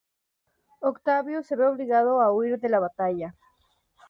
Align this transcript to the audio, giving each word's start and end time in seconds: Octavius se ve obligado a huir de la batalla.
Octavius 0.79 1.45
se 1.45 1.55
ve 1.55 1.67
obligado 1.67 2.19
a 2.21 2.33
huir 2.33 2.57
de 2.59 2.69
la 2.69 2.79
batalla. 2.79 3.35